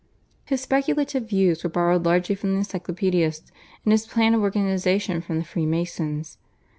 [0.45, 3.51] His speculative views were borrowed largely from the Encyclopaedists,
[3.85, 6.39] and his plan of organisation from the Freemasons.